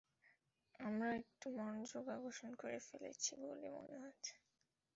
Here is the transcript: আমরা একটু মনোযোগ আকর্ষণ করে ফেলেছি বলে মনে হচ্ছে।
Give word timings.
আমরা 0.79 1.07
একটু 1.15 1.47
মনোযোগ 1.57 2.05
আকর্ষণ 2.09 2.51
করে 2.55 2.79
ফেলেছি 2.87 3.31
বলে 3.41 3.67
মনে 3.75 3.97
হচ্ছে। 4.03 4.33